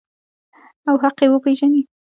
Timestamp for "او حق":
0.87-1.17